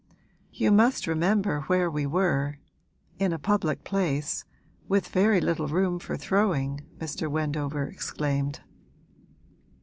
'You 0.51 0.71
must 0.71 1.05
remember 1.05 1.59
where 1.67 1.87
we 1.87 2.07
were 2.07 2.57
in 3.19 3.31
a 3.31 3.37
public 3.37 3.83
place, 3.83 4.43
with 4.89 5.09
very 5.09 5.39
little 5.39 5.67
room 5.67 5.99
for 5.99 6.17
throwing!' 6.17 6.81
Mr. 6.97 7.29
Wendover 7.29 7.85
exclaimed. 7.87 8.61